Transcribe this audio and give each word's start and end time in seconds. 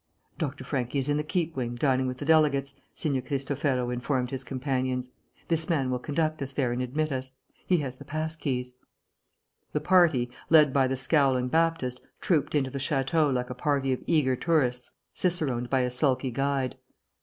"Dr. 0.39 0.63
Franchi 0.63 0.97
is 0.97 1.09
in 1.09 1.17
the 1.17 1.23
Keep 1.23 1.55
Wing, 1.55 1.75
dining 1.75 2.07
with 2.07 2.17
the 2.17 2.25
delegates," 2.25 2.73
Signor 2.95 3.21
Cristofero 3.21 3.93
informed 3.93 4.31
his 4.31 4.43
companions. 4.43 5.09
"This 5.47 5.69
man 5.69 5.91
will 5.91 5.99
conduct 5.99 6.41
us 6.41 6.55
there 6.55 6.71
and 6.71 6.81
admit 6.81 7.11
us. 7.11 7.33
He 7.67 7.77
has 7.81 7.99
the 7.99 8.03
pass 8.03 8.35
keys." 8.35 8.73
The 9.73 9.79
party, 9.79 10.31
led 10.49 10.73
by 10.73 10.87
the 10.87 10.97
scowling 10.97 11.49
Baptist, 11.49 12.01
trooped 12.19 12.55
into 12.55 12.71
the 12.71 12.79
château 12.79 13.31
like 13.31 13.51
a 13.51 13.53
party 13.53 13.93
of 13.93 14.01
eager 14.07 14.35
tourists 14.35 14.91
ciceroned 15.13 15.69
by 15.69 15.81
a 15.81 15.91
sulky 15.91 16.31
guide. 16.31 16.77